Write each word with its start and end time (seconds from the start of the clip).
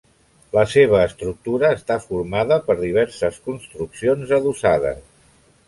La 0.57 0.61
seva 0.69 1.01
estructura 1.09 1.69
està 1.77 1.99
formada 2.07 2.59
per 2.71 2.79
diverses 2.81 3.39
construccions 3.51 4.37
adossades. 4.41 5.01